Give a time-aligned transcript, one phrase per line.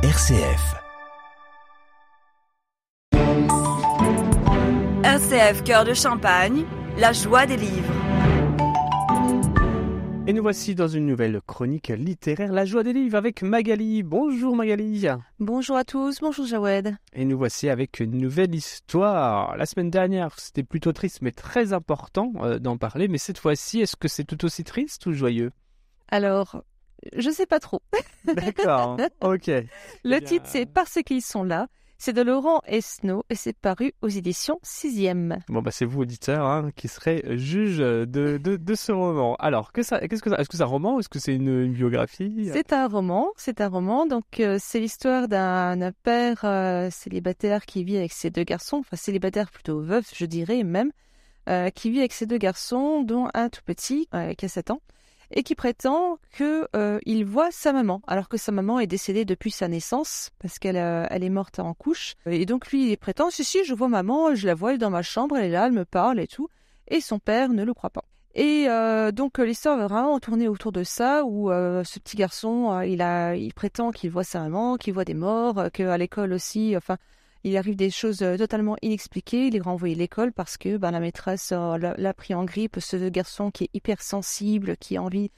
[0.00, 0.76] RCF.
[5.02, 6.64] RCF Cœur de Champagne,
[6.98, 7.92] la joie des livres.
[10.28, 14.04] Et nous voici dans une nouvelle chronique littéraire, La joie des livres, avec Magali.
[14.04, 15.08] Bonjour Magali.
[15.40, 16.96] Bonjour à tous, bonjour Jawed.
[17.12, 19.56] Et nous voici avec une nouvelle histoire.
[19.56, 23.08] La semaine dernière, c'était plutôt triste, mais très important euh, d'en parler.
[23.08, 25.50] Mais cette fois-ci, est-ce que c'est tout aussi triste ou joyeux?
[26.08, 26.62] Alors,
[27.16, 27.80] je sais pas trop.
[28.24, 29.46] D'accord, ok.
[30.04, 31.68] Le bien, titre, c'est Parce qu'ils sont là.
[32.00, 35.40] C'est de Laurent Esnault et c'est paru aux éditions 6e.
[35.48, 39.34] Bon, bah, c'est vous, auditeur, hein, qui serez juge de, de, de ce roman.
[39.40, 41.34] Alors, que ça, qu'est-ce que ça, est-ce que c'est un roman ou est-ce que c'est
[41.34, 42.50] une, une biographie?
[42.52, 44.06] C'est un roman, c'est un roman.
[44.06, 48.96] Donc, euh, c'est l'histoire d'un père euh, célibataire qui vit avec ses deux garçons, enfin
[48.96, 50.92] célibataire plutôt veuf, je dirais même,
[51.48, 54.82] euh, qui vit avec ses deux garçons, dont un tout petit, qui a 7 ans,
[55.30, 59.24] et qui prétend que euh, il voit sa maman, alors que sa maman est décédée
[59.24, 62.14] depuis sa naissance, parce qu'elle euh, elle est morte en couche.
[62.26, 64.90] Et donc lui, il prétend, si, si, je vois maman, je la vois, elle dans
[64.90, 66.48] ma chambre, elle est là, elle me parle et tout.
[66.88, 68.04] Et son père ne le croit pas.
[68.34, 72.80] Et euh, donc euh, l'histoire va vraiment tourner autour de ça, où ce petit garçon,
[72.82, 76.74] il a, il prétend qu'il voit sa maman, qu'il voit des morts, qu'à l'école aussi,
[76.76, 76.96] enfin,
[77.44, 79.46] il arrive des choses euh, totalement inexpliquées.
[79.46, 82.78] Il est renvoyé à l'école parce que ben, la maîtresse euh, l'a pris en grippe.
[82.80, 85.30] Ce garçon qui est hypersensible, qui a envie,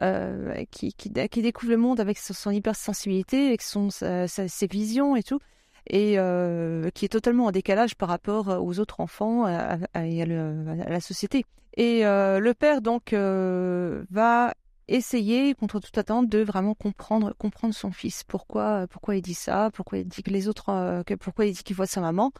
[0.00, 5.40] euh, qui, qui, découvre le monde avec son, hypersensibilité, avec son, ses visions et tout,
[5.88, 6.16] et
[6.94, 11.44] qui est totalement en décalage par rapport aux autres enfants et à, la société.
[11.76, 14.54] Et le père donc va
[14.92, 18.24] essayer contre toute attente de vraiment comprendre comprendre son fils.
[18.24, 19.70] Pourquoi pourquoi il dit ça?
[19.72, 22.32] Pourquoi il dit que les autres euh, que, pourquoi il dit qu'il voit sa maman?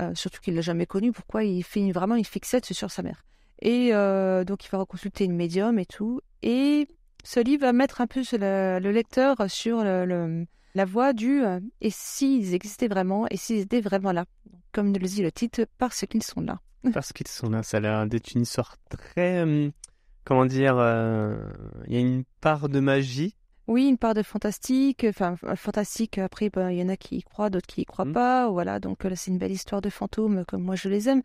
[0.00, 1.12] Euh, surtout qu'il l'a jamais connue.
[1.12, 3.24] Pourquoi il fait vraiment une fixette sur sa mère?
[3.60, 6.20] Et euh, donc il va consulter une médium et tout.
[6.42, 6.88] Et
[7.24, 11.90] ce livre va mettre un peu le, le lecteur sur la voie du euh, et
[11.90, 14.24] s'ils existaient vraiment et s'ils étaient vraiment là?
[14.72, 16.60] Comme le dit le titre parce qu'ils sont là
[16.92, 19.44] Parce qu'ils sont là, ça a l'air d'être une histoire très...
[20.28, 21.36] comment dire euh,
[21.86, 23.34] Il y a une part de magie.
[23.66, 25.04] Oui, une part de fantastique.
[25.06, 26.16] Enfin, f- fantastique.
[26.16, 28.12] Après, ben, il y en a qui y croient, d'autres qui y croient Mhm.
[28.14, 28.48] pas.
[28.50, 31.22] Voilà, donc euh, là, c'est une belle histoire de fantômes, comme moi je les aime.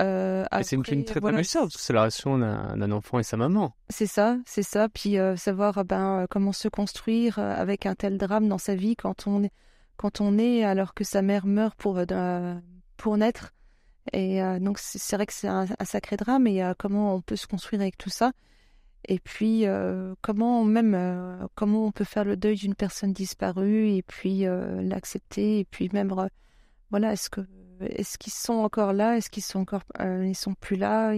[0.00, 3.20] Euh, Et c'est une, très voilà, belle histoire, parce que c'est la relation d'un enfant
[3.20, 3.74] et sa maman.
[3.90, 4.88] C'est ça, c'est ça.
[4.88, 8.58] Puis euh, savoir euh, ben euh, comment se construire euh, avec un tel drame dans
[8.58, 9.52] sa vie quand on est
[9.96, 12.54] quand on est alors que sa mère meurt pour euh,
[12.96, 13.52] pour naître.
[14.12, 16.46] Et euh, donc c'est vrai que c'est un, un sacré drame.
[16.46, 18.32] Et euh, comment on peut se construire avec tout ça.
[19.06, 24.02] Et puis euh, comment même comment on peut faire le deuil d'une personne disparue et
[24.02, 24.44] puis
[24.80, 26.10] l'accepter et puis même
[26.90, 27.42] voilà est-ce que
[27.80, 29.18] est-ce qu'ils sont encore là?
[29.18, 31.12] Est-ce qu'ils sont encore ils sont plus là?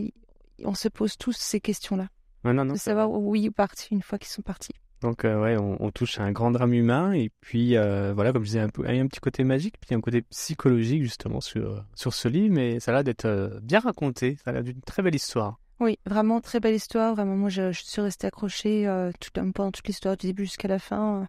[0.65, 2.09] On se pose tous ces questions là
[2.43, 4.75] Non, non, de savoir où ils partent une fois qu'ils sont partis.
[5.03, 7.13] Donc, euh, ouais, on, on touche à un grand drame humain.
[7.13, 9.45] Et puis, euh, voilà, comme je disais, un peu, il y a un petit côté
[9.45, 12.55] magique, puis un côté psychologique, justement, sur, sur ce livre.
[12.55, 14.37] Mais ça a l'air d'être euh, bien raconté.
[14.45, 15.59] Ça a l'air d'une très belle histoire.
[15.81, 17.15] Oui, vraiment très belle histoire.
[17.15, 20.69] Vraiment, moi, je, je suis restée accrochée euh, tout, pendant toute l'histoire, du début jusqu'à
[20.69, 21.29] la fin.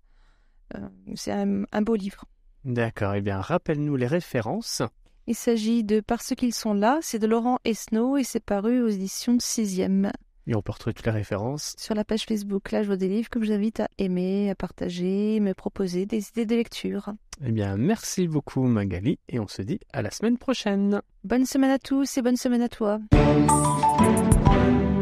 [1.15, 2.25] C'est un, un beau livre.
[2.65, 3.15] D'accord.
[3.15, 4.81] Eh bien, rappelle-nous les références.
[5.25, 6.99] Il s'agit de Parce qu'ils sont là.
[7.01, 10.11] C'est de Laurent Esnault et c'est paru aux éditions 6e
[10.47, 11.75] Et on peut retrouver toutes les références.
[11.77, 14.55] sur la page Facebook La Joie des Livres que je vous invite à aimer, à
[14.55, 17.11] partager, me proposer des idées de lecture.
[17.45, 19.19] Eh bien, merci beaucoup, Magali.
[19.29, 21.01] Et on se dit à la semaine prochaine.
[21.23, 22.99] Bonne semaine à tous et bonne semaine à toi.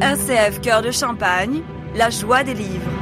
[0.01, 1.62] RCF Cœur de Champagne,
[1.95, 2.94] la joie des livres.